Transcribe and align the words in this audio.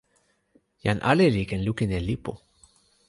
jan 0.83 0.99
ale 1.11 1.25
li 1.35 1.43
ken 1.49 1.65
lukin 1.67 1.91
e 1.97 1.99
lipu. 2.07 2.33